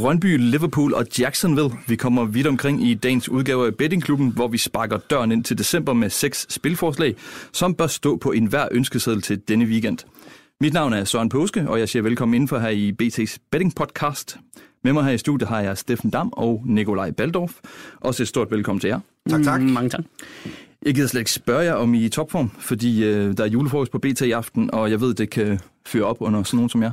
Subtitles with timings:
[0.00, 1.70] Brøndby, Liverpool og Jacksonville.
[1.86, 5.58] Vi kommer vidt omkring i dagens udgave af Bettingklubben, hvor vi sparker døren ind til
[5.58, 7.14] december med seks spilforslag,
[7.52, 9.98] som bør stå på enhver ønskeseddel til denne weekend.
[10.60, 14.36] Mit navn er Søren Påske, og jeg siger velkommen indenfor her i BT's Betting Podcast.
[14.84, 17.52] Med mig her i studiet har jeg Steffen Dam og Nikolaj Baldorf.
[18.00, 19.00] Også et stort velkommen til jer.
[19.30, 19.60] Tak, tak.
[19.60, 20.04] Mm, mange tak.
[20.86, 23.48] Jeg gider slet ikke spørge jer, om I er i topform, fordi øh, der er
[23.48, 26.70] julefrokost på BT i aften, og jeg ved, det kan føre op under sådan nogen
[26.70, 26.92] som jer.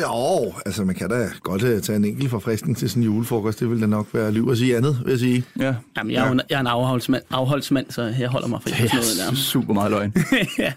[0.00, 3.60] Jo, altså man kan da godt uh, tage en enkelt forfriskning til sådan en julefrokost.
[3.60, 5.44] Det vil da nok være liv at sige andet, vil jeg sige.
[5.58, 8.68] Ja, Jamen, jeg, er, jo, jeg er en afholdsmand, afholdsmand, så jeg holder mig for
[8.68, 9.34] det sådan noget er der.
[9.34, 10.14] super meget løgn.
[10.58, 10.72] ja.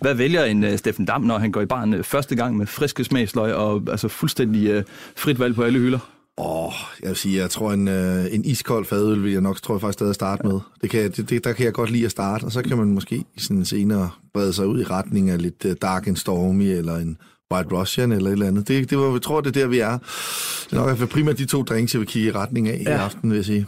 [0.00, 2.66] Hvad vælger en uh, Steffen Dam, når han går i baren uh, første gang med
[2.66, 4.82] friske smagsløg og altså fuldstændig uh,
[5.16, 5.98] frit valg på alle hylder?
[6.38, 9.62] Åh, oh, jeg vil sige, jeg tror en, uh, en iskold fadøl vil jeg nok,
[9.62, 10.60] tror jeg faktisk stadig starte med.
[10.82, 12.86] Det kan, det, det, der kan jeg godt lide at starte, og så kan man
[12.86, 16.96] måske sådan senere brede sig ud i retning af lidt uh, Dark and Stormy, eller
[16.96, 17.18] en
[17.52, 18.68] White Russian, eller et eller andet.
[18.68, 19.98] Det, det var, jeg tror, det er der, vi er.
[19.98, 22.68] Det er nok i hvert fald primært de to drinks, jeg vil kigge i retning
[22.68, 22.90] af ja.
[22.90, 23.66] i aften, vil jeg sige.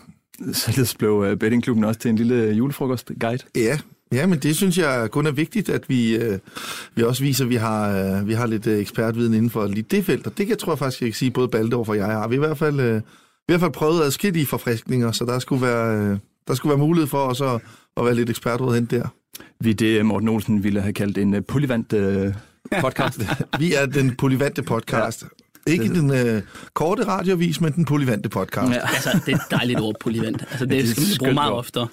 [0.52, 3.42] Således blev uh, bettingklubben også til en lille julefrokost-guide.
[3.56, 3.78] Ja,
[4.12, 6.38] ja, men det synes jeg kun er vigtigt, at vi, øh,
[6.94, 9.86] vi også viser, at vi har, øh, vi har lidt øh, ekspertviden inden for lige
[9.90, 10.26] det felt.
[10.26, 12.28] Og det kan jeg tror jeg faktisk, jeg kan sige, både Baldorf og jeg har.
[12.28, 13.02] Vi har i hvert fald, øh, vi har i
[13.48, 17.18] hvert fald prøvet adskillige forfriskninger, så der skulle være, øh, der skulle være mulighed for
[17.18, 17.60] os at,
[17.96, 19.08] at være lidt ekspertråd hen der.
[19.60, 22.32] Vi det Morten Olsen ville have kaldt en uh, polyvant uh,
[22.80, 23.20] podcast.
[23.58, 25.22] Vi er den polyvante podcast.
[25.66, 25.72] Ja.
[25.72, 26.42] Ikke den øh,
[26.74, 28.72] korte radiovis, men den polyvante podcast.
[28.72, 28.80] ja.
[28.80, 30.44] Altså, det er et dejligt ord, polyvent.
[30.50, 31.88] Altså, det, Ja, det er skal man bruge meget oftere.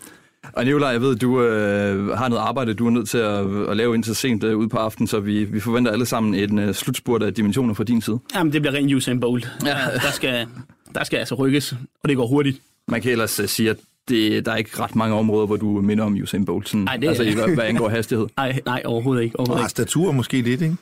[0.53, 3.77] Og Nicolaj, jeg ved, du øh, har noget arbejde, du er nødt til at, at
[3.77, 6.73] lave indtil sent øh, ude på aftenen, så vi, vi forventer alle sammen en øh,
[6.73, 8.19] slutspurt af dimensioner fra din side.
[8.35, 9.49] Jamen, det bliver rent Usain Bolt.
[9.65, 9.77] Ja.
[10.03, 10.47] Der, skal,
[10.95, 11.71] der skal altså rykkes,
[12.03, 12.61] og det går hurtigt.
[12.87, 13.77] Man kan ellers øh, sige, at
[14.07, 16.97] det, der er ikke ret mange områder, hvor du minder om Usain Bolt, sådan, Ej,
[16.97, 18.27] det- altså i hvad, hvad angår hastighed.
[18.37, 19.39] Nej, nej, overhovedet ikke.
[19.39, 19.69] Overhovedet Og ikke.
[19.71, 20.75] statur måske lidt, ikke?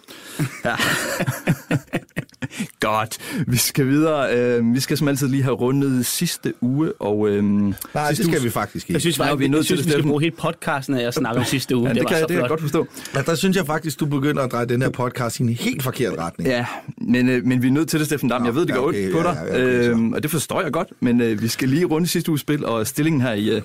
[2.80, 4.36] Godt, vi skal videre.
[4.38, 8.24] Øh, vi skal som altid lige have rundet sidste uge, og øh, Nej, det sidste
[8.24, 9.00] skal uge- vi faktisk Jeg ikke.
[9.02, 11.08] synes, Nej, vi er nødt jeg til synes det, vi skal bruge hele podcasten af
[11.08, 11.88] at snakke om sidste uge.
[11.88, 12.88] Ja, det, var kan, så det kan jeg godt forstå.
[13.16, 15.84] Ja, der synes jeg faktisk, du begynder at dreje den her podcast i en helt
[15.84, 16.50] forkert retning.
[16.50, 16.66] Ja,
[17.02, 18.42] men, øh, men vi er nødt til det, Steffen Dam.
[18.42, 19.90] Nå, Jeg ved, det ja, går okay, ondt på ja, dig, ja, okay, så.
[19.92, 22.66] øhm, og det forstår jeg godt, men øh, vi skal lige runde sidste uges spil,
[22.66, 23.62] og stillingen her i, øh,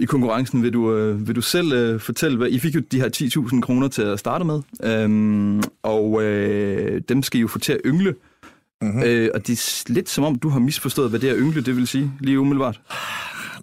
[0.00, 3.00] i konkurrencen, vil du, øh, vil du selv øh, fortælle, hvad I fik jo de
[3.00, 3.08] her
[3.52, 7.72] 10.000 kroner til at starte med, øhm, og øh, dem skal I jo få til
[7.72, 8.14] at yngle,
[8.82, 9.02] mm-hmm.
[9.02, 11.76] øh, og det er lidt som om, du har misforstået, hvad det er yngle, det
[11.76, 12.80] vil sige, lige umiddelbart.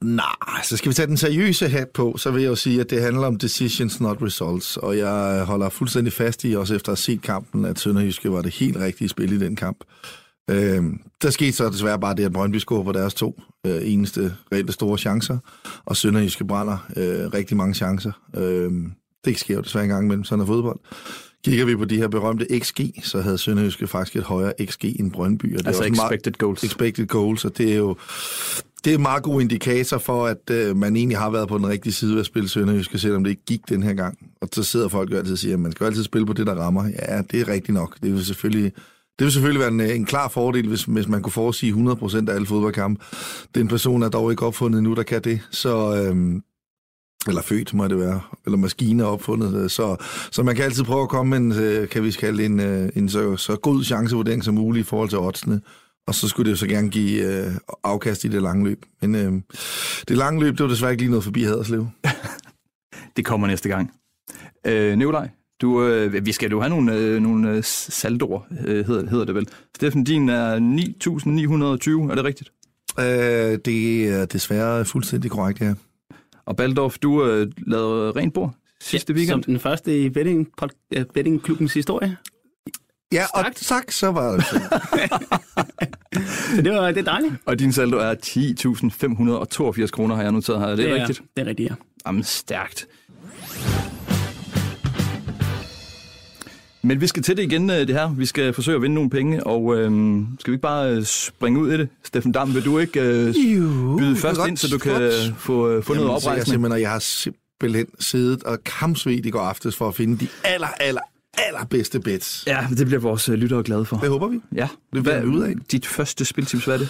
[0.01, 2.89] Nej, så skal vi tage den seriøse hat på, så vil jeg jo sige, at
[2.89, 4.77] det handler om decisions, not results.
[4.77, 8.41] Og jeg holder fuldstændig fast i, også efter at have set kampen, at Sønderjyske var
[8.41, 9.77] det helt rigtige spil i den kamp.
[10.49, 10.83] Øh,
[11.21, 14.97] der skete så desværre bare det, at Brøndby på deres to øh, eneste reelle store
[14.97, 15.37] chancer,
[15.85, 18.11] og Sønderjyske brænder øh, rigtig mange chancer.
[18.37, 18.71] Øh,
[19.25, 20.79] det sker jo desværre en gang imellem, sådan er fodbold.
[21.45, 25.11] Kigger vi på de her berømte XG, så havde Sønderjyske faktisk et højere XG end
[25.11, 25.53] Brøndby.
[25.53, 26.63] Og det er Altså meget- expected goals.
[26.63, 27.95] expected goals, og det er jo
[28.83, 31.67] det er en meget god indikator for, at øh, man egentlig har været på den
[31.67, 34.17] rigtige side ved at spille Sønderjyske, selvom det ikke gik den her gang.
[34.41, 36.33] Og så sidder folk jo altid og siger, at man skal jo altid spille på
[36.33, 36.85] det, der rammer.
[36.85, 37.97] Ja, det er rigtigt nok.
[38.03, 38.71] Det vil selvfølgelig,
[39.19, 42.29] det vil selvfølgelig være en, øh, en klar fordel, hvis, hvis man kunne forudsige 100%
[42.29, 43.05] af alle fodboldkampe.
[43.55, 45.41] Den person er dog ikke opfundet nu, der kan det.
[45.51, 46.43] Så, øhm,
[47.27, 49.63] eller født må det være, eller maskine er opfundet.
[49.63, 49.95] Øh, så,
[50.31, 52.59] så man kan altid prøve at komme med en, øh, kan vi kalde en,
[52.95, 55.61] en så, så god chancevurdering som muligt i forhold til oddsene.
[56.07, 57.51] Og så skulle det jo så gerne give øh,
[57.83, 58.85] afkast i det lange løb.
[59.01, 59.33] Men øh,
[60.07, 61.87] det lange løb, det var desværre ikke lige noget forbi Haderslev.
[63.15, 63.91] Det kommer næste gang.
[64.65, 65.29] Øh, Nikolaj,
[65.61, 69.35] du, øh, vi skal jo have nogle, øh, nogle øh, saldoer, øh, hedder, hedder det
[69.35, 69.47] vel.
[69.75, 72.51] Steffen, din er 9.920, er det rigtigt?
[72.99, 75.73] Øh, det er desværre fuldstændig korrekt, ja.
[76.45, 79.43] Og Baldorf, du øh, lavede rent bord sidste Ja, weekend.
[79.43, 82.17] Som den første i betting, pod, uh, bettingklubbens historie.
[83.11, 83.57] Ja, og Stærkt.
[83.57, 84.45] tak, så var det.
[86.55, 87.33] Så det, var, det er dejligt.
[87.45, 88.15] Og din saldo er
[89.83, 90.67] 10.582 kroner, har jeg noteret her.
[90.67, 91.21] Er det, det rigtigt?
[91.37, 91.75] Det er rigtigt, ja.
[92.07, 92.87] Jamen, stærkt.
[96.87, 98.09] Men vi skal til det igen, øh, det her.
[98.13, 101.59] Vi skal forsøge at vinde nogle penge, og øhm, skal vi ikke bare øh, springe
[101.59, 101.89] ud i det?
[102.03, 105.69] Steffen Dam, vil du ikke øh, Jo, byde først ind, så du kan øh, få,
[105.69, 106.47] øh, få noget Jamen, jeg, oprejsning?
[106.47, 110.67] simpelthen, jeg har simpelthen siddet og kampsvedt i går aftes for at finde de aller,
[110.67, 111.01] aller,
[111.37, 112.43] allerbedste bets.
[112.47, 113.97] Ja, det bliver vores lyttere glade for.
[113.97, 114.39] Det håber vi.
[114.55, 115.53] Ja, Det finder vi ud af.
[115.71, 116.89] Dit første spiltips, hvad er det?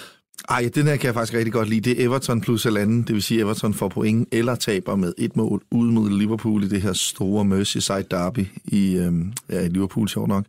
[0.50, 1.90] Ej, den her kan jeg faktisk rigtig godt lide.
[1.90, 5.36] Det er Everton plus halvanden, det vil sige, Everton får point eller taber med et
[5.36, 10.10] mål ude mod Liverpool i det her store Merseyside derby i, øhm, ja, i Liverpool,
[10.10, 10.46] sjovt nok.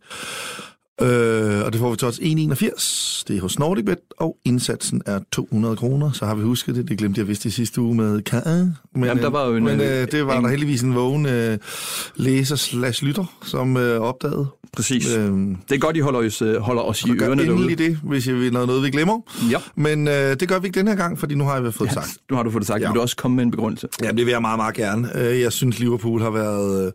[1.01, 3.23] Øh, og det får vi til odds 1,81.
[3.27, 6.11] Det er hos NordicBet, og indsatsen er 200 kroner.
[6.11, 6.87] Så har vi husket det.
[6.89, 8.77] Det glemte jeg vist i sidste uge med Karen.
[8.95, 10.95] Men, Jamen, der var jo en, men øh, øh, det var en- der heldigvis en
[10.95, 11.57] vågen øh,
[12.15, 14.47] læser slash lytter, som øh, opdagede.
[14.73, 15.15] Præcis.
[15.15, 17.75] Øhm, Det er godt, I holder os, øh, holder os i gør ørerne derude.
[17.75, 19.19] det, hvis jeg vil noget, noget vi glemmer.
[19.51, 21.87] Ja, Men øh, det gør vi ikke den her gang, fordi nu har jeg fået
[21.87, 21.93] ja.
[21.93, 22.17] sagt.
[22.29, 22.81] nu har du fået det sagt.
[22.81, 22.87] Ja.
[22.87, 23.87] Vil du også komme med en begrundelse?
[24.03, 25.09] Jamen, det vil jeg meget, meget gerne.
[25.29, 26.91] Øh, Jeg synes, Liverpool har været, øh,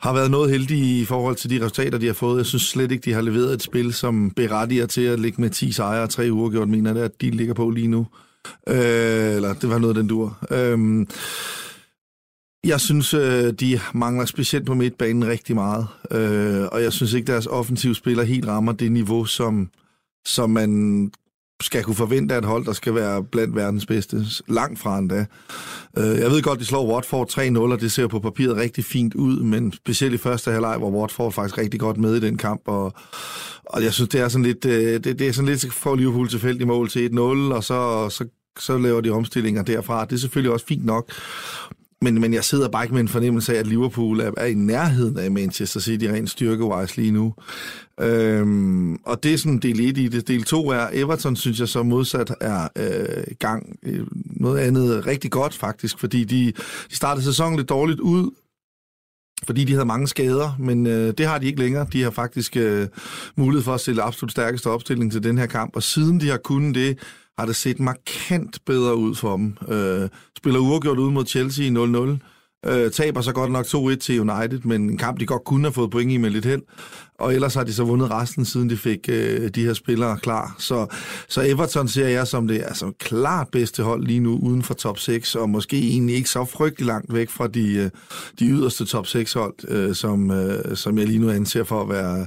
[0.00, 2.38] har været noget heldige i forhold til de resultater, de har fået.
[2.38, 5.50] Jeg synes slet ikke, de har leveret et spil, som berettiger til at ligge med
[5.50, 8.06] 10 sejre og 3 uger gjort, mener det, at de ligger på lige nu.
[8.68, 10.38] Øh, eller det var noget, den dur.
[10.50, 11.06] Øh,
[12.64, 15.86] jeg synes, øh, de mangler specielt på midtbanen rigtig meget.
[16.10, 19.70] Øh, og jeg synes ikke, deres offensive spiller helt rammer det niveau, som,
[20.26, 21.12] som man
[21.60, 24.26] skal kunne forvente af et hold, der skal være blandt verdens bedste.
[24.48, 25.26] Langt fra endda.
[25.98, 29.14] Øh, jeg ved godt, de slår Watford 3-0, og det ser på papiret rigtig fint
[29.14, 32.62] ud, men specielt i første halvleg, hvor Watford faktisk rigtig godt med i den kamp,
[32.66, 32.92] og,
[33.64, 36.28] og jeg synes, det er sådan lidt, øh, det, det er sådan lidt for Liverpool
[36.28, 38.24] tilfældig mål til 1-0, og så, så,
[38.58, 40.04] så laver de omstillinger derfra.
[40.04, 41.12] Det er selvfølgelig også fint nok,
[42.02, 44.54] men, men jeg sidder bare ikke med en fornemmelse af, at Liverpool er, er i
[44.54, 47.34] nærheden af Manchester City rent styrkewise lige nu.
[48.00, 50.28] Øhm, og det er sådan del 1 i det.
[50.28, 55.30] Del 2 er, Everton synes jeg så modsat er øh, gang øh, noget andet rigtig
[55.30, 56.52] godt faktisk, fordi de,
[56.90, 58.30] de startede sæsonen lidt dårligt ud,
[59.46, 61.86] fordi de havde mange skader, men øh, det har de ikke længere.
[61.92, 62.88] De har faktisk øh,
[63.36, 66.38] mulighed for at stille absolut stærkeste opstilling til den her kamp, og siden de har
[66.44, 66.98] kunnet det,
[67.40, 69.56] har det set markant bedre ud for dem.
[69.68, 72.18] Øh, spiller uafgjort ud mod Chelsea 0-0.
[72.66, 75.72] Øh, taber så godt nok 2-1 til United, men en kamp, de godt kunne have
[75.72, 76.62] fået point i med lidt held.
[77.18, 80.54] Og ellers har de så vundet resten, siden de fik øh, de her spillere klar.
[80.58, 80.86] Så,
[81.28, 84.98] så Everton ser jeg som det altså klart bedste hold lige nu uden for top
[84.98, 87.90] 6, og måske egentlig ikke så frygtelig langt væk fra de, øh,
[88.38, 91.88] de yderste top 6 hold, øh, som, øh, som jeg lige nu anser for at
[91.88, 92.26] være,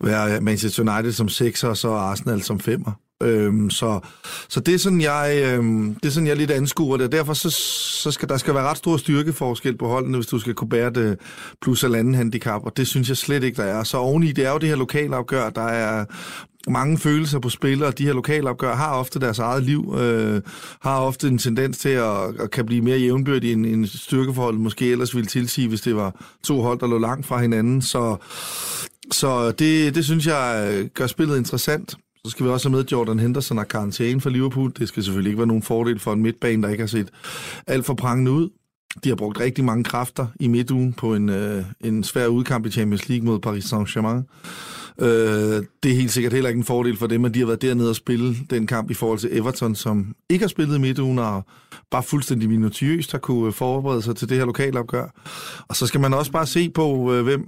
[0.00, 3.13] være Manchester United som 6'er, og så Arsenal som 5'er.
[3.24, 4.00] Øhm, så,
[4.48, 7.12] så det er sådan, jeg, øhm, det er sådan, jeg lidt anskuer det.
[7.12, 7.50] Derfor så,
[8.02, 10.90] så skal der skal være ret stor styrkeforskel på holdene, hvis du skal kunne bære
[10.90, 11.18] det
[11.62, 13.84] plus halvanden handicap, og det synes jeg slet ikke, der er.
[13.84, 16.04] Så oveni, det er jo det her lokalopgør, der er
[16.70, 20.42] mange følelser på spil, og de her lokalopgør har ofte deres eget liv, øh,
[20.80, 24.90] har ofte en tendens til at, at kan blive mere jævnbyrdige end en styrkeforhold måske
[24.90, 27.82] ellers ville tilsige, hvis det var to hold, der lå langt fra hinanden.
[27.82, 28.16] Så,
[29.10, 31.96] så det, det synes jeg øh, gør spillet interessant.
[32.24, 34.72] Så skal vi også have med Jordan Henderson og karantæne for Liverpool.
[34.78, 37.08] Det skal selvfølgelig ikke være nogen fordel for en midtbane, der ikke har set
[37.66, 38.50] alt for prangende ud.
[39.04, 42.70] De har brugt rigtig mange kræfter i midtugen på en, øh, en svær udkamp i
[42.70, 44.22] Champions League mod Paris Saint-Germain.
[45.00, 47.62] Øh, det er helt sikkert heller ikke en fordel for dem, at de har været
[47.62, 51.18] dernede og spille den kamp i forhold til Everton, som ikke har spillet i midtugen
[51.18, 51.44] og
[51.90, 55.06] bare fuldstændig minutiøst har kunne forberede sig til det her lokalopgør.
[55.68, 57.46] Og så skal man også bare se på, øh, hvem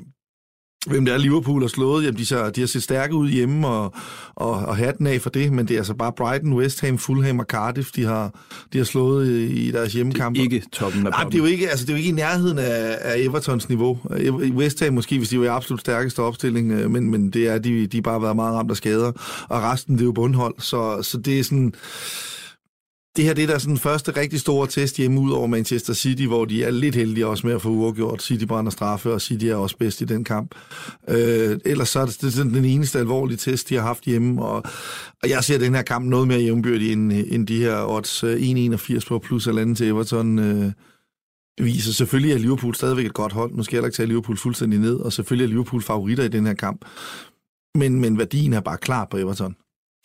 [0.87, 2.05] hvem det er, Liverpool har slået.
[2.05, 3.95] Jamen, de, ser, de har set stærke ud hjemme, og,
[4.35, 7.39] og, og hatten af for det, men det er altså bare Brighton, West Ham, Fulham
[7.39, 8.35] og Cardiff, de har,
[8.73, 10.41] de har slået i, deres hjemmekampe.
[10.41, 12.59] Ikke toppen af Nej, det er jo ikke, altså, det er jo ikke i nærheden
[12.59, 13.99] af, af Evertons niveau.
[14.57, 17.59] West Ham måske, hvis de var i absolut stærkeste opstilling, øh, men, men det er,
[17.59, 19.13] de, de har bare været meget ramt af skader,
[19.49, 21.75] og resten, det er jo bundhold, så, så det er sådan...
[23.17, 26.23] Det her det er der sådan første rigtig store test hjemme ud over Manchester City,
[26.23, 28.23] hvor de er lidt heldige også med at få uafgjort.
[28.23, 30.55] City brænder straffe, og City er også bedst i den kamp.
[31.09, 34.45] Øh, ellers så er det, er sådan den eneste alvorlige test, de har haft hjemme,
[34.45, 34.63] og,
[35.23, 38.37] og jeg ser den her kamp noget mere jævnbyrdig end, end de her odds øh,
[38.37, 40.39] 1,81 på plus eller andet til Everton.
[40.39, 40.73] Øh,
[41.61, 43.55] viser selvfølgelig, at Liverpool stadigvæk et godt hold.
[43.55, 46.29] Nu skal jeg heller ikke tage Liverpool fuldstændig ned, og selvfølgelig er Liverpool favoritter i
[46.29, 46.85] den her kamp.
[47.75, 49.57] Men, men værdien er bare klar på Everton.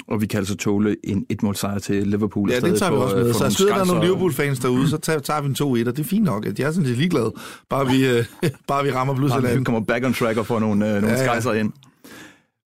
[0.07, 2.51] Og vi kan altså tåle en etmålsejr til Liverpool.
[2.51, 3.33] Ja, den tager vi for, også øh, med.
[3.33, 5.55] for Så nogle sidder der nogle Liverpool-fans derude, så tager, tager vi en
[5.85, 6.45] 2-1, og det er fint nok.
[6.45, 7.31] Jeg er sådan lidt ligeglad.
[7.69, 8.25] Bare vi, øh,
[8.67, 11.17] bare vi rammer plus Bare vi kommer back on track og får nogle, øh, nogle
[11.17, 11.71] Ja, ja, ind.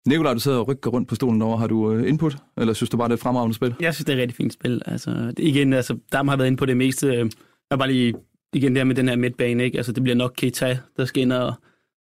[0.06, 1.56] Nikolaj, du sidder og rykker rundt på stolen over.
[1.56, 2.37] Har du øh, input?
[2.56, 3.75] Eller synes du bare, det er et fremragende spil?
[3.80, 4.83] Jeg synes, det er et rigtig fint spil.
[4.87, 7.06] Altså, igen, altså, der har været inde på det meste.
[7.06, 7.28] Jeg
[7.71, 8.14] er bare lige
[8.52, 9.64] igen der med den her midtbane.
[9.64, 9.76] Ikke?
[9.76, 11.54] Altså, det bliver nok Keita, der skal ind og,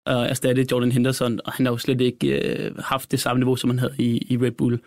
[0.07, 3.57] og erstatte Jordan Henderson, og han har jo slet ikke øh, haft det samme niveau,
[3.57, 4.79] som han havde i, i Red Bull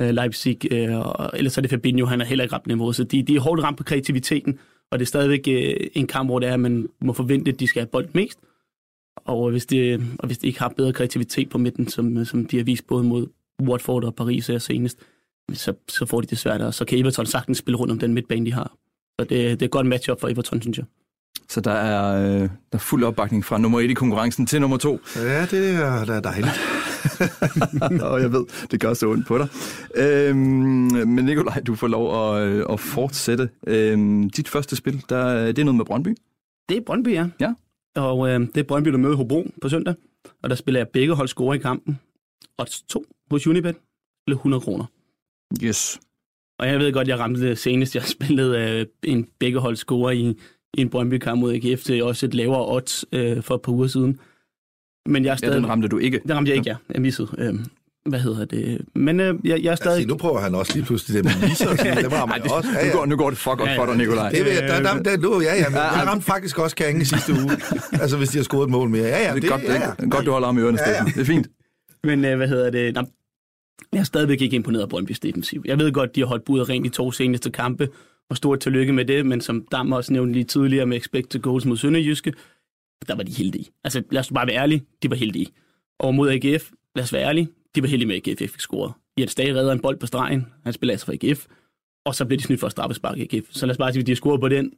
[0.00, 0.72] øh, Leipzig.
[0.72, 2.92] Øh, og ellers er det Fabinho, han har heller ikke ramt niveau.
[2.92, 4.58] Så de, de er hårdt ramt på kreativiteten,
[4.90, 7.60] og det er stadigvæk øh, en kamp, hvor det er, at man må forvente, at
[7.60, 8.38] de skal have bold mest.
[9.24, 12.56] Og hvis, det, og hvis de ikke har bedre kreativitet på midten, som, som de
[12.56, 13.26] har vist både mod
[13.62, 14.98] Watford og Paris her senest,
[15.52, 18.14] så, så får de det svært, og så kan Everton sagtens spille rundt om den
[18.14, 18.72] midtbane, de har.
[19.20, 20.86] Så det, det er et godt matchup for Everton, synes jeg.
[21.48, 24.76] Så der er, øh, der er fuld opbakning fra nummer et i konkurrencen til nummer
[24.76, 25.00] to.
[25.16, 26.52] Ja, det er, det er dejligt.
[28.10, 29.48] Og jeg ved, det gør så ondt på dig.
[29.94, 30.38] Øhm,
[31.08, 33.48] men Nikolaj, du får lov at, øh, at fortsætte.
[33.66, 36.16] Øhm, dit første spil, der, det er noget med Brøndby.
[36.68, 37.28] Det er Brøndby, ja.
[37.40, 37.54] Ja.
[37.96, 39.94] Og øh, det er Brøndby, der møder Hobro på søndag.
[40.42, 42.00] Og der spiller jeg begge hold score i kampen.
[42.58, 43.76] Og to hos Unibet.
[44.24, 44.84] Spiller 100 kroner.
[45.62, 46.00] Yes.
[46.58, 47.94] Og jeg ved godt, jeg ramte det senest.
[47.94, 50.28] Jeg spillede øh, en begge hold score i,
[50.74, 53.86] i en Brøndby-kamp mod AGF til også et lavere odds øh, for et par uger
[53.86, 54.20] siden.
[55.06, 55.56] Men jeg er Ja, stadig...
[55.56, 56.20] den ramte du ikke.
[56.22, 56.76] Den ramte jeg ikke, ja.
[56.94, 57.28] Jeg missede.
[57.38, 57.54] Øh,
[58.08, 58.80] hvad hedder det?
[58.94, 59.94] Men øh, jeg, jeg er stadig...
[59.96, 62.02] Altså, nu prøver han også lige pludselig det med.
[62.02, 62.68] Det var man også.
[62.74, 62.92] Ja, Nu, ja.
[62.96, 64.30] går, nu går det for godt Ja, for dig, Nikolaj.
[64.30, 67.04] Det vil jeg, der, der, der, nu, ja, ja, men jeg ramte faktisk også Kange
[67.04, 67.50] sidste uge.
[68.02, 69.02] altså, hvis de har scoret et mål mere.
[69.04, 69.78] Ja, ja, Det er godt, ja, ja.
[69.98, 71.04] det er godt du holder om i ørerne, Ja, ja.
[71.04, 71.46] Det er fint.
[72.04, 72.94] Men øh, hvad hedder det?
[72.94, 73.02] Nå,
[73.92, 75.62] jeg er stadigvæk ikke imponeret af Brøndby's defensiv.
[75.64, 77.88] Jeg ved godt, de har holdt budet rent i to seneste kampe,
[78.30, 81.64] og stort tillykke med det, men som Dam også nævnte lige tidligere med expected goals
[81.64, 82.32] mod Sønderjyske,
[83.08, 83.66] der var de heldige.
[83.84, 85.46] Altså lad os bare være ærlige, de var heldige.
[85.98, 88.60] Og mod AGF, lad os være ærlige, de var heldige med, at AGF ikke fik
[88.60, 88.92] scoret.
[89.18, 91.46] Jens Dage redder en bold på stregen, han spiller altså for AGF,
[92.04, 93.46] og så bliver de snydt for at straffespark i AGF.
[93.50, 94.72] Så lad os bare sige, at de har scoret på den,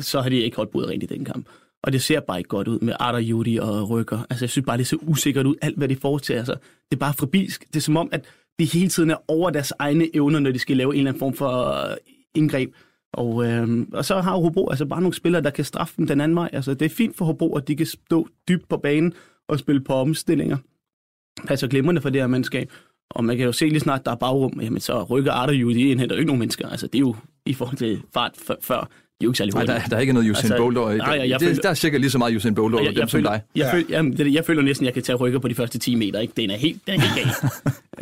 [0.00, 1.48] så har de ikke holdt budet rent i den kamp.
[1.82, 4.26] Og det ser bare ikke godt ud med Arter, Judy og Rykker.
[4.30, 6.56] Altså, jeg synes bare, det ser usikkert ud, alt hvad de foretager sig.
[6.90, 7.66] Det er bare fribilsk.
[7.68, 8.24] Det er som om, at
[8.58, 11.18] de hele tiden er over deres egne evner, når de skal lave en eller anden
[11.18, 11.96] form for øh,
[12.34, 12.74] indgreb.
[13.12, 16.20] Og, øh, og så har Hobro altså bare nogle spillere, der kan straffe dem den
[16.20, 16.48] anden vej.
[16.52, 19.14] Altså, det er fint for Hobro, at de kan stå dybt på banen
[19.48, 20.56] og spille på omstillinger.
[21.46, 22.72] Passer glimrende for det her mandskab.
[23.10, 25.70] Og man kan jo se lige snart, der er bagrum, jamen så rykker Arter jo,
[25.70, 26.68] de indhenter jo ikke nogen mennesker.
[26.68, 27.16] Altså, det er jo
[27.46, 29.80] i forhold til fart før, de er jo ikke særlig Nej, hurtige.
[29.80, 30.96] der, der er ikke noget Usain Altså, Bolt over.
[30.96, 32.96] nej, jeg- jeg det, føler- der er cirka lige så meget Usain Bolt over dem
[32.96, 33.42] som føler, dig.
[33.56, 35.78] Jeg, føler, jamen, det, jeg føler næsten, at jeg kan tage rykker på de første
[35.78, 36.20] 10 meter.
[36.20, 36.32] Ikke?
[36.36, 37.50] Den er helt, den er helt gal.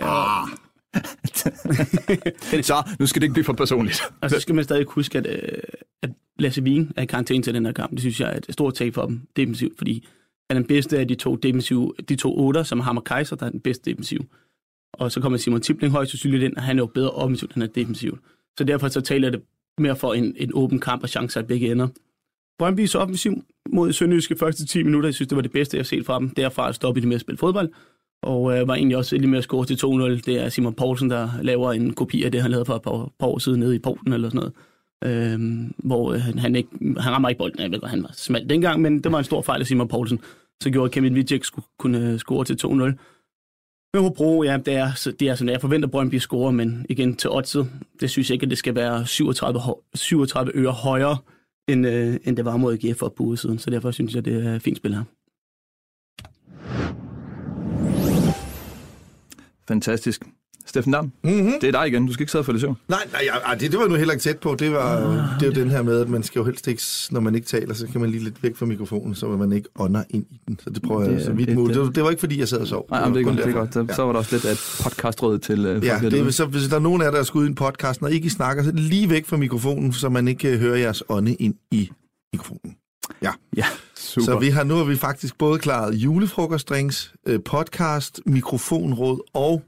[2.63, 4.03] Så, nu skal det ikke blive for personligt.
[4.21, 5.59] Og så skal man stadig huske, at, øh,
[6.03, 7.93] at Lasse Wien er i karantæne til den her kamp.
[7.93, 10.09] Det synes jeg er et stort tag for dem defensivt, fordi
[10.51, 13.47] han er den bedste af de to defensive, de to otter, som Hammer Kaiser, der
[13.47, 14.25] er den bedste defensiv.
[14.93, 17.63] Og så kommer Simon Tibling højst sandsynligt ind, og han er jo bedre offensivt, end
[17.63, 18.21] han er defensivt.
[18.59, 19.43] Så derfor så taler det
[19.79, 21.89] mere for en, en åben kamp og chancer i begge ender.
[22.63, 25.85] Brøndby's offensiv mod Sønderjyske første 10 minutter, jeg synes, det var det bedste, jeg har
[25.85, 26.31] set fra dem.
[26.31, 27.73] Derfra stoppede de med at spille fodbold,
[28.23, 30.21] og øh, var egentlig også lige med at score til 2-0.
[30.27, 33.13] Det er Simon Poulsen, der laver en kopi af det, han lavede for et par,
[33.19, 34.53] par år siden nede i Polen eller sådan noget.
[35.05, 37.61] Øhm, hvor øh, han, han, ikke, han rammer ikke bolden.
[37.61, 39.89] Jeg ved godt, han var smalt dengang, men det var en stor fejl af Simon
[39.89, 40.21] Poulsen.
[40.63, 42.69] Så gjorde Kevin Wittek skulle kunne øh, score til 2-0.
[43.95, 47.31] Men Hobro, ja, det er, det er sådan, jeg forventer Brøndby score, men igen til
[47.31, 49.61] oddset, det synes jeg ikke, at det skal være 37,
[49.95, 51.17] 37 øre højere,
[51.69, 53.59] end, øh, end det var mod AGF for på siden.
[53.59, 55.05] Så derfor synes jeg, det er fint spil her.
[59.71, 60.23] Fantastisk.
[60.67, 61.53] Steffen Dam, Mm-hmm.
[61.61, 62.07] det er dig igen.
[62.07, 62.77] Du skal ikke sidde og falde i søvn.
[62.89, 64.55] Nej, nej ej, det, det var nu heller ikke tæt på.
[64.59, 66.83] Det var jo, det er jo den her med, at man skal jo helst ikke,
[67.11, 69.69] når man ikke taler, så kan man lige lidt væk fra mikrofonen, så man ikke
[69.79, 70.59] ånder ind i den.
[70.65, 71.69] Så det prøver jeg Det er- så vidt det- muligt.
[71.69, 72.87] det- Det, var- det var ikke, fordi jeg sad og sov.
[72.91, 73.27] Nej, det var godt.
[73.27, 73.75] kun Det er godt.
[73.75, 76.45] Så, så var der også lidt af et podcastråd til folk Ja, det er, så
[76.47, 78.31] hvis der er nogen af jer, der skal ud i en podcast, når I ikke
[78.31, 81.91] snakker, så lige væk fra mikrofonen, så man ikke øh, hører jeres ånde ind i
[82.33, 82.77] mikrofonen.
[83.23, 83.31] Ja,
[84.11, 84.25] super.
[84.25, 89.63] Så vi har nu har vi faktisk både klaret julefrokostdrinks, øh, podcast, mikrofonråd og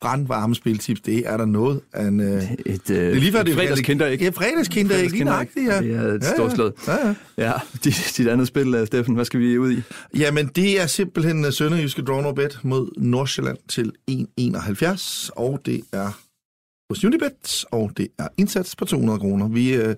[0.00, 1.00] brandvarme spiltips.
[1.00, 2.20] Det er der noget af en...
[2.20, 4.24] Øh, et, uh, det er lige før, det er fredagskinder, ikke?
[4.24, 5.80] Ja, fredagskinder, ikke lige nøjagtigt, ja.
[5.80, 6.70] Det er et Ja, stort slag.
[6.86, 7.14] Ja, ja.
[7.38, 7.52] Ja,
[7.84, 9.82] dit, dit andet spil, uh, Steffen, hvad skal vi ud i?
[10.16, 15.80] Jamen, det er simpelthen øh, Sønderjyske Draw No Bet mod Nordsjælland til 1,71, og det
[15.92, 16.18] er
[16.90, 19.48] hos Unibet, og det er indsats på 200 kroner.
[19.48, 19.94] Vi, øh,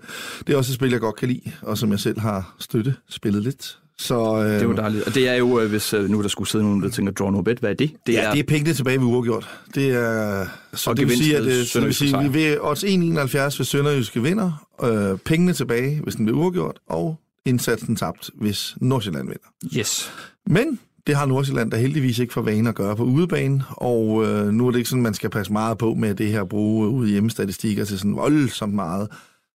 [0.47, 2.95] det er også et spil, jeg godt kan lide, og som jeg selv har støtte
[3.09, 3.79] spillet lidt.
[3.99, 5.05] Så, øh, Det er jo dejligt.
[5.05, 7.31] Og det er jo, øh, hvis øh, nu der skulle sidde nogen, der tænker, draw
[7.31, 7.91] no bet, hvad er det?
[8.07, 9.49] Det ja, det er pengene tilbage ved uafgjort.
[9.75, 12.35] Det er, så Og det vil sige, at ved øh, så det vil sige, vi
[12.35, 17.97] ved odds 1,71, hvis Sønderjyske vinder, øh, pengene tilbage, hvis den bliver uafgjort, og indsatsen
[17.97, 19.79] tabt, hvis Nordsjælland vinder.
[19.79, 20.11] Yes.
[20.47, 24.47] Men det har Nordsjælland der heldigvis ikke for vane at gøre på udebane, og øh,
[24.47, 26.87] nu er det ikke sådan, man skal passe meget på med det her at bruge
[26.87, 29.09] øh, ude hjemmestatistikker til sådan voldsomt meget.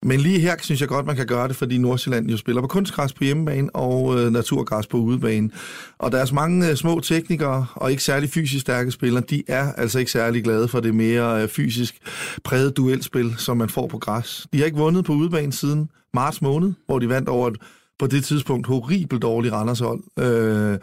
[0.05, 2.67] Men lige her synes jeg godt, man kan gøre det, fordi Nordsjælland jo spiller på
[2.67, 5.49] kunstgræs på hjemmebane og øh, naturgræs på udebane.
[5.97, 9.99] Og deres mange øh, små teknikere og ikke særlig fysisk stærke spillere, de er altså
[9.99, 11.95] ikke særlig glade for det mere øh, fysisk
[12.43, 14.47] præget duelspil, som man får på græs.
[14.53, 17.57] De har ikke vundet på udebane siden marts måned, hvor de vandt over et
[17.99, 20.03] på det tidspunkt horribelt dårligt Randershold.
[20.19, 20.77] Øh,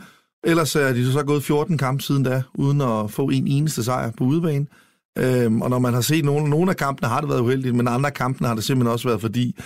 [0.44, 4.10] ellers er de så gået 14 kampe siden da, uden at få en eneste sejr
[4.18, 4.66] på udebane.
[5.18, 7.88] Øhm, og når man har set nogle, nogle af kampene, har det været uheldigt, men
[7.88, 9.56] andre af kampene har det simpelthen også været fordi,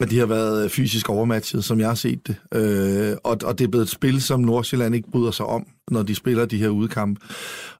[0.00, 2.36] at de har været øh, fysisk overmatchet, som jeg har set det.
[2.54, 6.02] Øh, og, og det er blevet et spil, som Nordsjælland ikke bryder sig om, når
[6.02, 7.20] de spiller de her udekampe.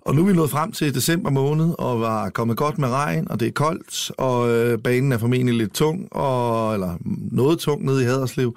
[0.00, 3.30] Og nu er vi nået frem til december måned, og var kommet godt med regn,
[3.30, 6.96] og det er koldt, og øh, banen er formentlig lidt tung, og, eller
[7.32, 8.56] noget tung nede i Haderslev.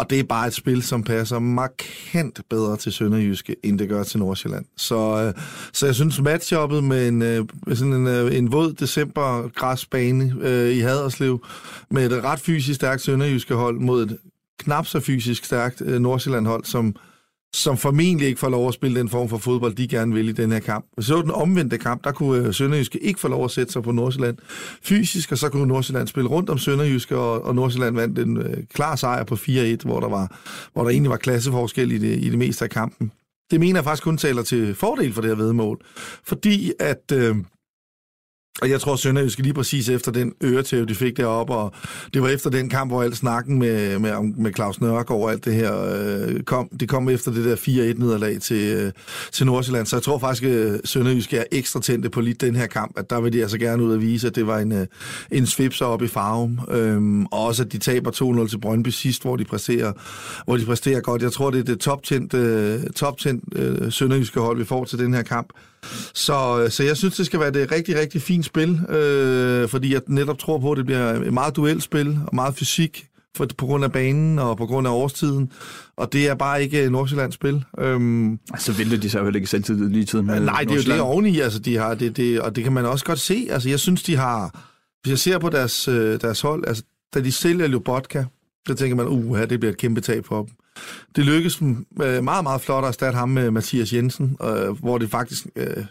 [0.00, 4.02] Og det er bare et spil, som passer markant bedre til Sønderjyske, end det gør
[4.02, 4.64] til Nordsjælland.
[4.76, 4.96] Så,
[5.36, 5.42] øh,
[5.72, 10.70] så jeg synes, matchuppet med en, øh, sådan en, øh, en våd december græsbane øh,
[10.70, 11.44] i Haderslev,
[11.90, 14.18] med et ret fysisk stærkt Sønderjyske hold mod et
[14.58, 16.96] knap så fysisk stærkt øh, Nordsjælland hold, som
[17.54, 20.32] som formentlig ikke får lov at spille den form for fodbold, de gerne vil i
[20.32, 20.86] den her kamp.
[20.98, 23.92] Så den omvendte kamp, der kunne øh, Sønderjyske ikke få lov at sætte sig på
[23.92, 24.36] Nordsjælland
[24.82, 28.56] fysisk, og så kunne Nordsjælland spille rundt om Sønderjyske, og, og Nordsjælland vandt en øh,
[28.74, 29.38] klar sejr på 4-1,
[29.84, 30.40] hvor der, var,
[30.72, 33.12] hvor der egentlig var klasseforskel i det, i det meste af kampen.
[33.50, 35.80] Det mener jeg faktisk kun taler til fordel for det her vedmål,
[36.24, 37.12] fordi at...
[37.12, 37.36] Øh,
[38.62, 41.72] og jeg tror, Sønderjysk lige præcis efter den øretæv, de fik deroppe, og
[42.14, 45.44] det var efter den kamp, hvor alt snakken med, med, med Claus Nørgaard og alt
[45.44, 46.68] det her øh, kom.
[46.80, 48.92] Det kom efter det der 4-1-nederlag til, øh,
[49.32, 49.86] til Nordsjælland.
[49.86, 52.92] Så jeg tror faktisk, øh, at Sønderjysk er ekstra tændte på lige den her kamp,
[52.98, 54.86] at der vil de altså gerne ud og vise, at det var en, øh,
[55.30, 56.60] en svipser op i farven.
[56.68, 58.10] Øhm, og også, at de taber
[58.44, 59.92] 2-0 til Brøndby sidst, hvor de præsterer,
[60.44, 61.22] hvor de præsterer godt.
[61.22, 65.14] Jeg tror, det er det toptændte, øh, toptændte øh, Sønderjyske hold, vi får til den
[65.14, 65.52] her kamp.
[66.14, 70.00] Så, så jeg synes, det skal være et rigtig, rigtig fint spil, øh, fordi jeg
[70.06, 73.06] netop tror på, at det bliver et meget duelspil og meget fysik
[73.36, 75.52] for, på grund af banen og på grund af årstiden.
[75.96, 77.64] Og det er bare ikke Nordsjællands spil.
[77.78, 80.76] Øhm, altså vælter de sig jo ikke selv til lige tiden med Nej, det er
[80.76, 83.46] jo det oveni, altså, de har, det, det, og det kan man også godt se.
[83.50, 84.60] Altså, jeg synes, de har...
[85.02, 86.82] Hvis jeg ser på deres, øh, deres hold, altså,
[87.14, 88.24] da de sælger Lobotka,
[88.68, 90.54] der tænker man, uh, det bliver et kæmpe tab for dem.
[91.16, 94.98] Det lykkedes dem øh, meget, meget flot at erstatte ham med Mathias Jensen, øh, hvor
[94.98, 95.84] det faktisk øh,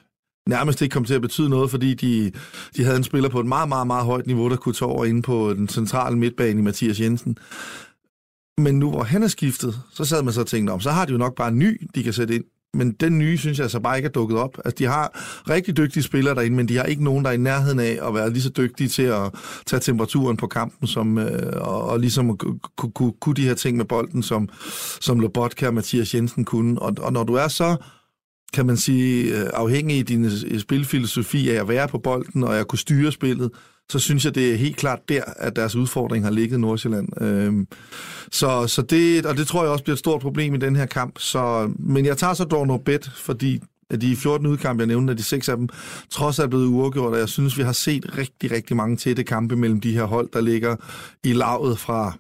[0.50, 2.32] nærmest ikke kom til at betyde noget, fordi de,
[2.78, 5.06] de havde en spiller på et meget, meget, meget højt niveau, der kunne tage over
[5.06, 7.38] inde på den centrale midtbane i Mathias Jensen.
[8.58, 11.06] Men nu hvor han er skiftet, så sad man så og tænkte om, så har
[11.06, 12.44] de jo nok bare en ny, de kan sætte ind.
[12.74, 14.58] Men den nye, synes jeg altså bare ikke er dukket op.
[14.66, 17.38] Altså, de har rigtig dygtige spillere derinde, men de har ikke nogen, der er i
[17.38, 19.34] nærheden af at være lige så dygtige til at
[19.66, 23.54] tage temperaturen på kampen, som, øh, og, og ligesom at kunne, kunne, kunne de her
[23.54, 24.50] ting med bolden, som,
[25.02, 26.82] som Lobotka og Mathias Jensen kunne.
[26.82, 27.76] Og, og når du er så
[28.54, 32.60] kan man sige, øh, afhængig i din øh, spilfilosofi af at være på bolden og
[32.60, 33.52] at kunne styre spillet,
[33.90, 37.22] så synes jeg, det er helt klart der, at deres udfordring har ligget i Nordsjælland.
[37.22, 37.68] Øhm,
[38.32, 40.86] så, så det, og det tror jeg også bliver et stort problem i den her
[40.86, 41.20] kamp.
[41.20, 43.60] Så, men jeg tager så dog noget bet, fordi
[43.90, 45.70] af de 14 udkampe, jeg nævnte, de seks af dem
[46.10, 49.24] trods alt er blevet uafgjort, og jeg synes, vi har set rigtig, rigtig mange tætte
[49.24, 50.76] kampe mellem de her hold, der ligger
[51.24, 52.18] i lavet fra,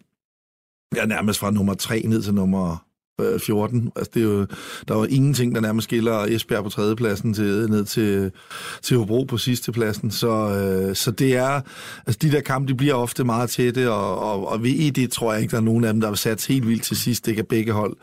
[0.95, 2.88] ja, nærmest fra nummer 3 ned til nummer
[3.19, 3.91] Øh, 14.
[3.95, 4.45] Altså, det er jo,
[4.87, 8.31] der var ingenting, der nærmest skiller Esbjerg på tredjepladsen til, ned til,
[8.81, 10.11] til Hobro på sidste pladsen.
[10.11, 11.61] Så, øh, så det er,
[12.07, 15.33] altså de der kampe, de bliver ofte meget tætte, og, og, og ved det tror
[15.33, 17.25] jeg ikke, der er nogen af dem, der har sat helt vildt til sidst.
[17.25, 17.97] Det kan begge hold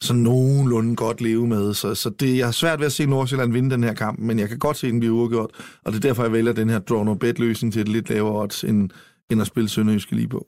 [0.00, 1.74] så nogenlunde godt leve med.
[1.74, 4.38] Så, så det, jeg har svært ved at se Nordsjælland vinde den her kamp, men
[4.38, 5.50] jeg kan godt se den bliver uafgjort,
[5.84, 8.10] og det er derfor, jeg vælger den her draw no bet løsning til et lidt
[8.10, 8.90] lavere odds, end,
[9.30, 10.46] end at spille Sønderjyske lige på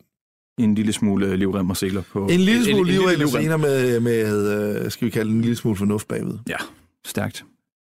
[0.59, 2.27] en lille smule livrem og seler på...
[2.27, 5.57] En lille smule livrem og seler med, med, øh, skal vi kalde det, en lille
[5.57, 6.39] smule fornuft bagved.
[6.49, 6.57] Ja,
[7.07, 7.45] stærkt.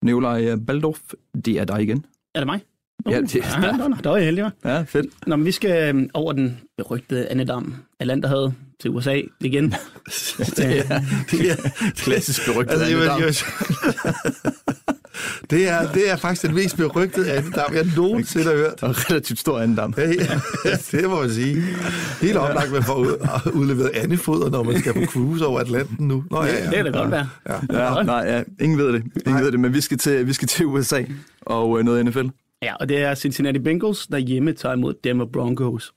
[0.03, 0.99] Nikolaj Baldorf,
[1.45, 2.05] det er dig igen.
[2.35, 2.61] Er det mig?
[3.09, 5.27] Ja, det er ja, der, der var jeg heldig, Ja, fedt.
[5.27, 9.63] Nå, men vi skal over den berygtede Annedam, havde til USA igen.
[10.57, 11.55] det er, det er
[11.95, 13.21] klassisk berygtet altså, Annedam.
[15.49, 18.83] Det er, det er faktisk den mest berygtede andedam, jeg nogensinde har hørt.
[18.83, 19.93] Og relativt stor andedam.
[19.97, 20.09] Ja,
[20.91, 21.61] det må man sige.
[22.21, 22.97] Helt oplagt, man får
[23.53, 26.23] udleveret andefoder, når man skal på cruise over Atlanten nu.
[26.31, 26.69] Nå, ja, ja.
[26.69, 27.29] Det er det godt være.
[27.49, 27.85] Ja.
[27.95, 28.43] Ja, nej, ja.
[28.61, 29.03] ingen ved det.
[29.27, 31.03] Ingen ved det, men vi skal til, vi skal til USA
[31.41, 32.27] og øh, noget NFL.
[32.61, 35.93] Ja, og det er Cincinnati Bengals, der hjemme tager imod Denver Broncos.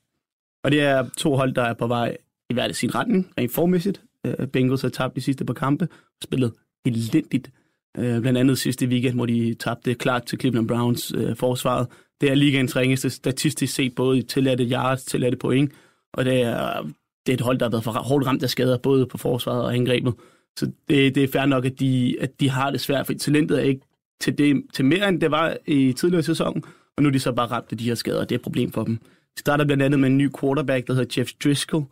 [0.65, 2.17] Og det er to hold, der er på vej
[2.51, 4.03] i hver sin retning, rent formæssigt.
[4.27, 5.89] Øh, Bengals har tabt de sidste par kampe,
[6.25, 6.53] spillet
[6.85, 7.51] elendigt
[7.99, 11.87] Øh, blandt andet sidste weekend, hvor de tabte klart til Cleveland Browns øh, forsvaret.
[12.21, 15.73] Det er ligaens ringeste statistisk set, både i tilladte yards, tilladte point,
[16.13, 16.83] og det er,
[17.27, 19.63] det er et hold, der har været for hårdt ramt af skader, både på forsvaret
[19.63, 20.15] og angrebet.
[20.59, 23.59] Så det, det er fair nok, at de, at de har det svært, for talentet
[23.59, 23.81] er ikke
[24.21, 26.63] til, det, til mere, end det var i tidligere sæson,
[26.97, 28.43] og nu er de så bare ramt af de her skader, og det er et
[28.43, 28.97] problem for dem.
[29.37, 31.85] De starter blandt andet med en ny quarterback, der hedder Jeff Driscoll,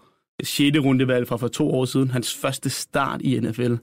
[0.43, 0.79] 6.
[0.79, 3.75] rundevalg fra for to år siden, hans første start i NFL.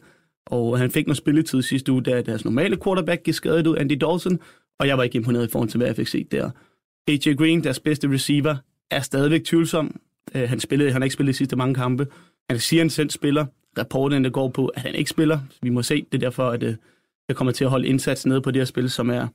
[0.45, 3.91] Og han fik noget spilletid sidste uge, da deres normale quarterback gik skadet ud, Andy
[3.91, 4.39] Dalton,
[4.79, 6.49] og jeg var ikke imponeret i forhold til, hvad jeg fik set der.
[7.07, 8.55] AJ Green, deres bedste receiver,
[8.91, 9.99] er stadigvæk tvivlsom.
[10.35, 12.07] Uh, han, spillede, han har ikke spillet de sidste mange kampe.
[12.49, 13.45] Han siger, han selv spiller.
[13.77, 15.39] Rapporten, der går på, at han ikke spiller.
[15.61, 16.05] Vi må se.
[16.11, 16.73] Det er derfor, at uh,
[17.27, 19.27] jeg kommer til at holde indsats nede på det her spil, som er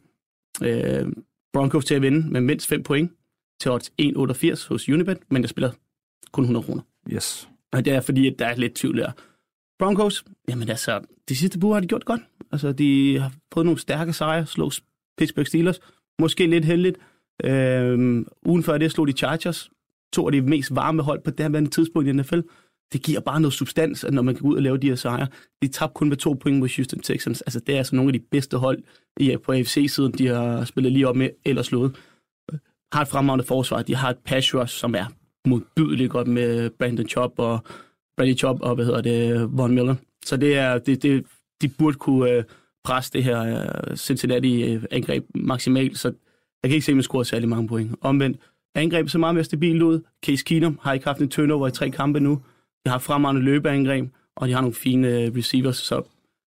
[0.60, 1.12] uh,
[1.52, 3.12] Broncos til at vinde med mindst 5 point
[3.60, 5.70] til odds 1,88 hos Unibet, men der spiller
[6.32, 6.82] kun 100 kroner.
[7.12, 7.48] Yes.
[7.72, 9.12] Og det er fordi, at der er lidt tvivl der.
[9.78, 12.20] Broncos, jamen altså, de sidste buer har de gjort godt.
[12.52, 14.72] Altså, de har fået nogle stærke sejre, slog
[15.18, 15.80] Pittsburgh Steelers,
[16.20, 16.98] måske lidt heldigt.
[17.44, 19.70] Øhm, ugen før det slog de Chargers,
[20.12, 22.40] to af de mest varme hold på det her tidspunkt i NFL.
[22.92, 24.94] det giver bare noget substans, at når man kan gå ud og lave de her
[24.94, 25.26] sejre.
[25.62, 27.40] De tabte kun med to point mod Houston Texans.
[27.42, 28.82] Altså, det er altså nogle af de bedste hold
[29.20, 31.96] i, på AFC-siden, de har spillet lige op med eller slået.
[32.92, 33.82] Har et fremragende forsvar.
[33.82, 35.04] De har et pass rush, som er
[35.48, 37.64] modbydeligt godt med Brandon Chop og
[38.16, 39.94] Brady Chop og, hvad hedder det, Von Miller.
[40.24, 41.26] Så det er, det, det,
[41.62, 42.44] de burde kunne øh,
[42.84, 46.08] presse det her øh, Cincinnati-angreb øh, maksimalt, så
[46.62, 47.96] jeg kan ikke se, at man scorer særlig mange point.
[48.00, 48.36] Omvendt,
[48.74, 50.00] angrebet så meget mere stabilt ud.
[50.26, 52.42] Case Keenum har ikke haft en turnover i tre kampe nu.
[52.84, 56.02] De har fremragende løbeangreb, og de har nogle fine øh, receivers, så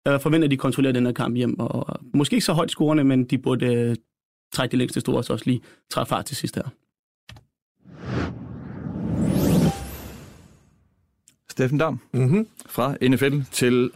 [0.06, 1.60] jeg forventer, at de kontrollerer den her kamp hjem.
[1.60, 3.96] Og måske ikke så højt scorende, men de burde øh,
[4.54, 6.70] trække det længste store, så også lige træffe fart til sidst her.
[11.54, 12.48] Steffen Dam Mm-hmm.
[12.66, 13.92] fra NFL til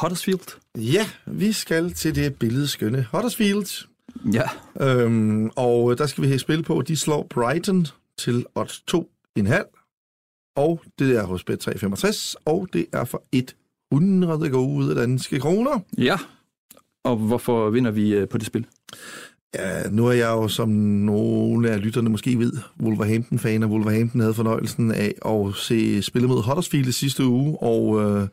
[0.00, 0.58] Huddersfield.
[0.78, 3.86] Ja, vi skal til det billedskønne Huddersfield.
[4.32, 4.48] Ja,
[4.80, 7.86] Øhm, og der skal vi have spil på, de slår Brighton
[8.18, 10.52] til odds 2,5.
[10.56, 13.22] Og det er hos Bet365, og det er for
[13.92, 15.78] 100 gode danske kroner.
[15.98, 16.16] ja.
[17.04, 18.66] Og hvorfor vinder vi øh, på det spil?
[19.54, 24.34] Ja, nu er jeg jo, som nogle af lytterne måske ved, Wolverhampton-fan, og Wolverhampton havde
[24.34, 28.28] fornøjelsen af at se spillet mod Huddersfield i sidste uge, og øh,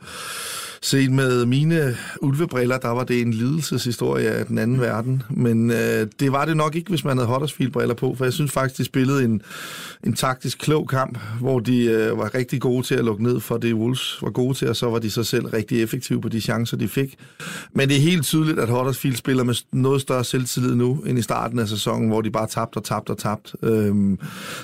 [0.83, 6.07] set med mine ulvebriller, der var det en lidelseshistorie af den anden verden, men øh,
[6.19, 8.85] det var det nok ikke, hvis man havde Huddersfield-briller på, for jeg synes faktisk, de
[8.85, 9.41] spillede en,
[10.03, 13.57] en taktisk klog kamp, hvor de øh, var rigtig gode til at lukke ned for
[13.57, 16.41] det, Wolves var gode til, og så var de så selv rigtig effektive på de
[16.41, 17.17] chancer, de fik.
[17.73, 21.21] Men det er helt tydeligt, at Huddersfield spiller med noget større selvtillid nu, end i
[21.21, 23.57] starten af sæsonen, hvor de bare tabte og tabte og tabte.
[23.63, 24.19] Øhm,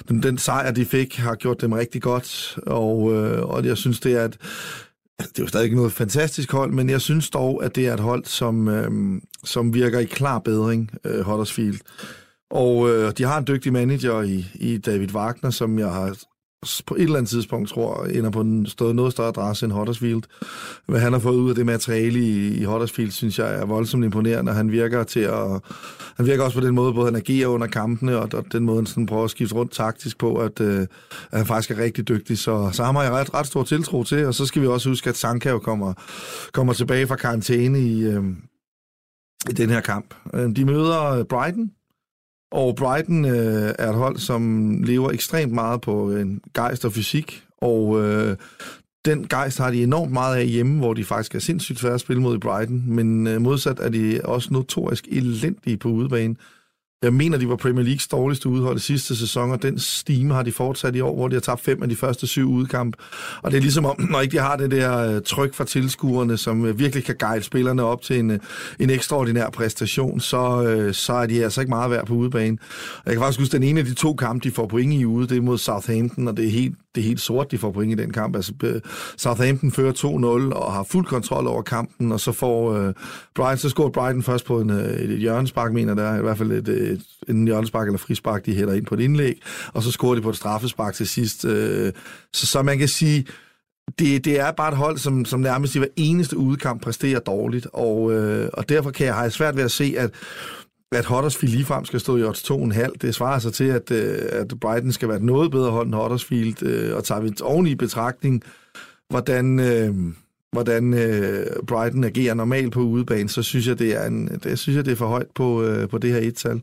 [0.09, 3.99] den, den sejr, de fik, har gjort dem rigtig godt, og, øh, og jeg synes,
[3.99, 4.37] det er et,
[5.19, 7.87] Altså, det er jo stadig ikke noget fantastisk hold, men jeg synes dog, at det
[7.87, 11.79] er et hold, som, øh, som virker i klar bedring, øh, Huddersfield.
[12.51, 16.17] Og øh, de har en dygtig manager i, i David Wagner, som jeg har
[16.85, 20.21] på et eller andet tidspunkt tror, ender på en stået noget større adresse end Huddersfield.
[20.85, 24.05] Hvad han har fået ud af det materiale i, i Huddersfield, synes jeg er voldsomt
[24.05, 24.53] imponerende.
[24.53, 25.61] Han virker til at...
[26.17, 28.77] Han virker også på den måde, både han agerer under kampene, og, og den måde,
[28.77, 30.81] han sådan prøver at skifte rundt taktisk på, at, øh,
[31.31, 32.37] at han faktisk er rigtig dygtig.
[32.37, 34.89] Så, så ham har jeg ret, ret stor tiltro til, og så skal vi også
[34.89, 35.93] huske, at Sanka jo kommer,
[36.53, 38.23] kommer tilbage fra karantæne i, øh,
[39.49, 40.13] i den her kamp.
[40.33, 41.71] Øh, de møder Brighton,
[42.51, 47.43] og Brighton øh, er et hold, som lever ekstremt meget på en gejst og fysik,
[47.61, 48.37] og øh,
[49.05, 51.99] den gejst har de enormt meget af hjemme, hvor de faktisk er sindssygt svære at
[52.01, 56.35] spille mod i Brighton, men øh, modsat er de også notorisk elendige på udebane.
[57.03, 60.43] Jeg mener, de var Premier Leagues dårligste udhold i sidste sæson, og den stime har
[60.43, 62.95] de fortsat i år, hvor de har tabt fem af de første syv udkamp.
[63.41, 66.37] Og det er ligesom om, når ikke de har det der øh, tryk fra tilskuerne,
[66.37, 68.39] som øh, virkelig kan guide spillerne op til en, øh,
[68.79, 72.57] en ekstraordinær præstation, så, så er de altså ikke meget værd på udebane.
[73.05, 75.27] Jeg kan faktisk huske, den ene af de to kampe, de får point i ude,
[75.27, 77.99] det er mod Southampton, og det er helt, det er helt sort, de får point
[77.99, 78.35] i den kamp.
[78.35, 78.81] Altså, øh,
[79.17, 82.93] Southampton fører 2-0 og har fuld kontrol over kampen, og så får øh,
[83.35, 86.37] Brighton, så scorer Brighton først på en, øh, et, et hjørnespark, mener der, i hvert
[86.37, 89.41] fald et, øh, et, en hjørnespark eller frispark, de hætter ind på et indlæg,
[89.73, 91.45] og så scorer de på et straffespark til sidst.
[91.45, 91.93] Øh,
[92.33, 93.25] så, så man kan sige,
[93.99, 97.67] det, det er bare et hold, som, som nærmest i hver eneste udkamp præsterer dårligt,
[97.73, 100.11] og, øh, og derfor kan jeg have svært ved at se, at
[100.91, 102.93] at Huddersfield ligefrem skal stå i odds 2,5.
[103.01, 105.95] Det svarer sig til, at, øh, at Brighton skal være et noget bedre hold end
[105.95, 108.43] Huddersfield, øh, og tager vi oven i betragtning,
[109.09, 109.95] hvordan, øh,
[110.51, 114.75] hvordan øh, Brighton agerer normalt på udebane, så synes jeg, det er, en, det, synes
[114.75, 116.61] jeg, det er for højt på, øh, på det her et-tal.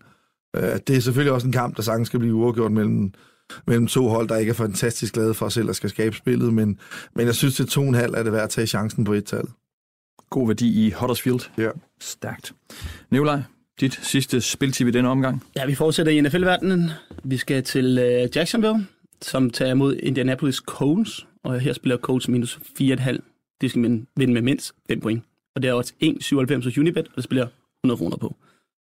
[0.56, 3.12] Øh, det er selvfølgelig også en kamp, der sagtens skal blive uafgjort mellem,
[3.66, 6.78] mellem to hold, der ikke er fantastisk glade for selv at skal skabe spillet, men,
[7.14, 9.44] men jeg synes, til 2,5 er det værd at tage chancen på et-tal.
[10.30, 11.40] God værdi i Huddersfield.
[11.58, 11.70] Ja.
[12.00, 12.54] Stærkt.
[13.10, 13.42] Nikolaj,
[13.80, 15.42] dit sidste spiltip i denne omgang.
[15.56, 16.90] Ja, vi fortsætter i NFL-verdenen.
[17.24, 18.86] Vi skal til uh, Jacksonville,
[19.22, 23.56] som tager imod Indianapolis Colts, og her spiller Colts minus 4,5.
[23.60, 25.22] Det skal man vinde med mindst 5 point.
[25.54, 27.46] Og det er også 1,97 hos Unibet, og det spiller
[27.84, 28.36] 100 kroner på.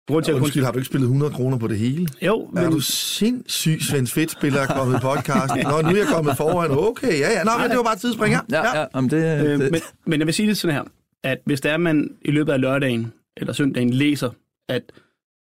[0.09, 2.09] Grund til, at Undskyld, har du ikke spillet 100 kroner på det hele?
[2.23, 5.61] Jo, Er men, du sindssyg, Svend Fedt spiller er kommet i podcasten?
[5.63, 6.71] Nå, nu er jeg kommet foran.
[6.71, 7.45] Okay, ja, ja.
[7.45, 8.43] Nå, men det var bare et tidsspring her.
[8.51, 8.87] Ja, ja.
[8.93, 10.83] Om det, øh, det, men, men jeg vil sige det sådan her,
[11.23, 14.31] at hvis der er, man i løbet af lørdagen eller søndagen læser,
[14.69, 14.93] at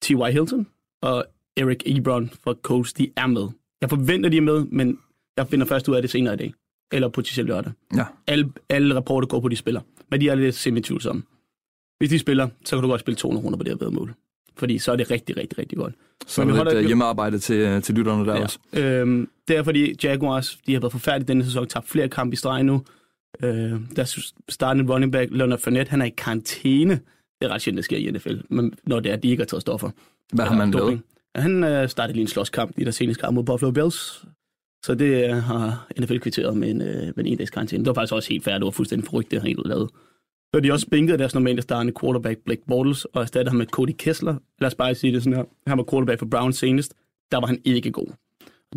[0.02, 0.32] T.Y.
[0.32, 0.68] Hilton
[1.02, 1.26] og
[1.58, 3.48] Eric Ebron fra Colts, de er med.
[3.82, 5.00] Jeg forventer, de er med, men
[5.38, 6.54] jeg finder først ud af det senere i dag.
[6.92, 7.72] Eller potentielt lørdag.
[7.96, 8.06] ja.
[8.28, 9.82] Alle, alle rapporter går på, at de spiller.
[10.12, 11.24] Men de er lidt semi-tvivlsomme.
[11.98, 14.14] Hvis de spiller, så kan du godt spille 200 kroner på det her bedre mål.
[14.58, 15.94] Fordi så er det rigtig, rigtig, rigtig godt.
[16.28, 18.42] Så Men vi holder- øh, hjemmearbejde til, øh, til lytterne der ja.
[18.44, 18.60] også.
[18.74, 22.36] Øhm, det er fordi Jaguars, de har været forfærdelige denne sæson, tabt flere kampe i
[22.36, 22.84] streg nu.
[23.44, 27.00] Øh, der startende running back, Leonard Fournette, han er i karantæne.
[27.42, 29.42] Det er ret sjældent, det sker i NFL, men når det er, at de ikke
[29.42, 29.90] har taget stoffer.
[30.34, 31.02] Hvad har man lavet?
[31.36, 34.26] Han øh, startede lige en slåskamp i der seneste kamp mod Buffalo Bills.
[34.86, 37.84] Så det øh, har NFL kvitteret med en, øh, med en en-dags karantæne.
[37.84, 38.60] Det var faktisk også helt færdigt.
[38.60, 39.90] Det var fuldstændig forrygt, det har helt lavet.
[39.90, 43.66] Så har de også bænket deres normalt startende quarterback Blake Bortles og erstattet ham med
[43.66, 44.36] Cody Kessler.
[44.60, 45.44] Lad os bare sige det sådan her.
[45.68, 46.94] Han var quarterback for Browns senest.
[47.32, 48.08] Der var han ikke god.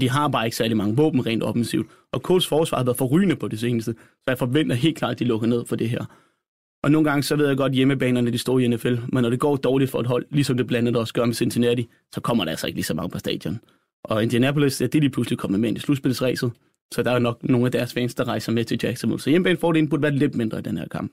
[0.01, 1.87] De har bare ikke særlig mange våben rent offensivt.
[2.13, 3.93] Og Colts forsvar har været forrygende på det seneste.
[3.93, 6.05] Så jeg forventer helt klart, at de lukker ned for det her.
[6.83, 8.95] Og nogle gange, så ved jeg godt, hjemmebanerne de står i NFL.
[9.13, 11.35] Men når det går dårligt for et hold, ligesom det blandt andet også gør med
[11.35, 13.61] Cincinnati, så kommer der altså ikke lige så mange på stadion.
[14.05, 16.53] Og Indianapolis, ja, det er de pludselig kommet med ind i slutspilsræset.
[16.93, 19.21] Så der er nok nogle af deres fans, der rejser med til Jacksonville.
[19.21, 21.13] Så hjemmebanefordelen burde være lidt mindre i den her kamp.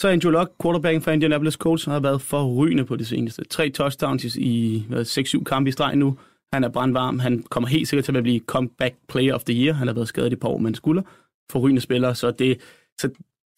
[0.00, 3.44] Så Andrew Luck, quarterbacken for Indianapolis Colts, har været forrygende på det seneste.
[3.44, 6.18] Tre touchdowns i 6-7 kampe i streg nu.
[6.52, 7.18] Han er brandvarm.
[7.18, 9.74] Han kommer helt sikkert til at blive comeback player of the year.
[9.74, 11.02] Han har været skadet i par år med en skulder.
[11.50, 12.60] Forrygende spiller, så det,
[12.98, 13.10] så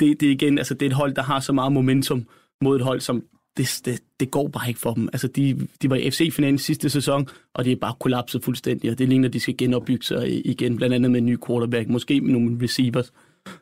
[0.02, 2.26] det, det, igen, altså det er et hold, der har så meget momentum
[2.60, 3.22] mod et hold, som
[3.56, 5.08] det, det, det går bare ikke for dem.
[5.12, 8.98] Altså de, de var i FC-finalen sidste sæson, og det er bare kollapset fuldstændig, og
[8.98, 12.20] det ligner, at de skal genopbygge sig igen, blandt andet med en ny quarterback, måske
[12.20, 13.12] med nogle receivers.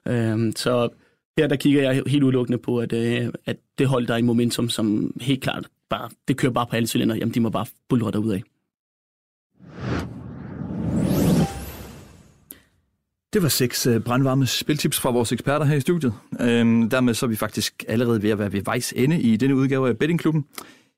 [0.08, 0.88] Øhm, så
[1.38, 4.22] her der kigger jeg helt udelukkende på, at, øh, at det hold, der er i
[4.22, 7.66] momentum, som helt klart bare, det kører bare på alle cylinder, jamen de må bare
[7.88, 8.42] bulre af.
[13.32, 16.12] Det var seks øh, brandvarme spiltips fra vores eksperter her i studiet.
[16.40, 19.56] Øhm, dermed så er vi faktisk allerede ved at være ved vejs ende i denne
[19.56, 20.44] udgave af Bettingklubben.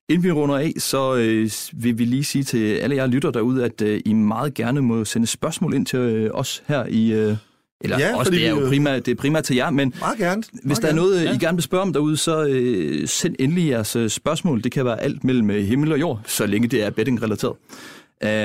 [0.08, 3.64] Inden vi runder af, så øh, vil vi lige sige til alle jer lytter derude,
[3.64, 7.12] at øh, I meget gerne må sende spørgsmål ind til øh, os her i...
[7.12, 7.36] Øh,
[7.84, 10.18] eller Ja, også, det er jo jo- primært, det er primært til jer, men Meget
[10.18, 10.42] gerne.
[10.52, 11.32] hvis Meget der er noget, Ja.
[11.34, 14.62] I gerne vil spørge om derude, så øh, send endelig jeres øh, spørgsmål.
[14.64, 17.56] Det kan være alt mellem øh, himmel og jord, så længe det er betting-relateret.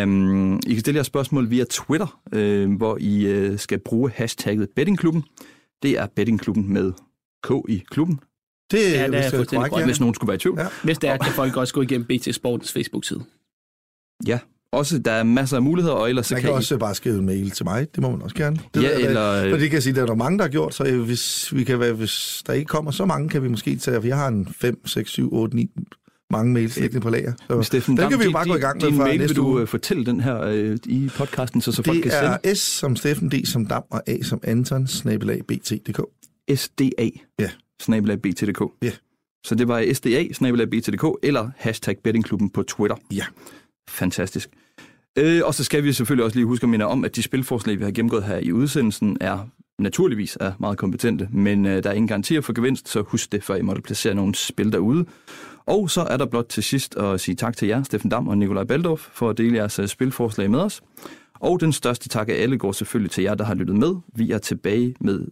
[0.04, 4.70] Um, I kan stille jeres spørgsmål via Twitter, øh, hvor I øh, skal bruge hashtagget
[4.76, 5.24] bettingklubben.
[5.84, 6.94] Det er bettingklubben med
[7.44, 8.20] K i klubben,
[8.72, 9.86] Det, Ja, det er det er fuldstændig korrekt, ja.
[9.86, 10.60] hvis nogen skulle være i tvivl.
[10.60, 10.68] Ja.
[10.84, 13.24] Hvis det er, kan folk også gå igennem BT Sportens Facebook-side.
[14.28, 14.40] Ja,
[14.72, 17.18] også der er masser af muligheder, og ellers så Man kan, kan også bare skrive
[17.20, 17.88] en mail til mig.
[17.96, 18.60] Det må man også gerne.
[18.74, 20.44] Det Ja, er der- eller- For det kan jeg sige, der er der mange, der
[20.44, 23.44] har gjort, så øh, hvis, vi kan være, hvis der ikke kommer så mange, kan
[23.44, 25.70] vi måske tage, for jeg har en 5, 6, 7, 8, 9
[26.32, 27.34] mange mails liggende på lager.
[27.50, 29.20] Så Steffen, den kan vi jo din- bare gå i gang med din fra mail,
[29.20, 29.62] næste vil du uge.
[29.62, 32.60] øh, fortælle den her øh, i podcasten, så, så folk kan Det sende er S
[32.60, 36.00] som Steffen, D som Dam og A som Anton, snabelag bt.dk.
[36.56, 37.10] SDA,
[37.40, 37.50] Ja.
[37.82, 38.62] snabelag BTDK.
[38.82, 38.92] Ja.
[39.46, 42.96] Så det var SDA, snabelag BTDK, eller hashtag bettingklubben på Twitter.
[43.13, 43.26] Ja.
[43.90, 44.50] Fantastisk.
[45.18, 47.80] Øh, og så skal vi selvfølgelig også lige huske at minde om, at de spilforslag,
[47.80, 49.40] vi har gennemgået her i udsendelsen, er
[49.80, 53.44] naturligvis er meget kompetente, men øh, der er ingen garantier for gevinst, så husk det,
[53.44, 55.06] før I måtte placere nogle spil derude.
[55.67, 58.38] Og så er der blot til sidst at sige tak til jer, Steffen Dam og
[58.38, 60.82] Nikolaj Baldorf, for at dele jeres øh, spilforslag med os.
[61.39, 63.95] Og den største tak af alle går selvfølgelig til jer, der har lyttet med.
[64.15, 65.27] Vi er tilbage med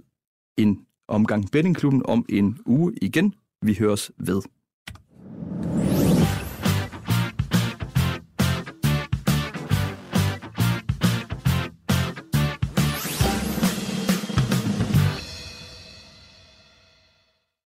[0.58, 3.34] en omgang Bettingklubben om en uge igen.
[3.62, 4.42] Vi høres ved.